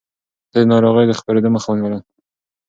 ده 0.51 0.59
د 0.63 0.67
ناروغيو 0.71 1.09
د 1.09 1.13
خپرېدو 1.19 1.53
مخه 1.55 1.67
ونيوله. 1.69 1.99